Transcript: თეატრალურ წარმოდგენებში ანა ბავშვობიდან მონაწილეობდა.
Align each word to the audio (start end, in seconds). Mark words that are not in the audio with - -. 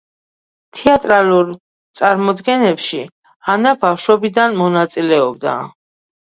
თეატრალურ 0.77 1.51
წარმოდგენებში 1.99 3.03
ანა 3.55 3.77
ბავშვობიდან 3.87 4.61
მონაწილეობდა. 4.65 5.59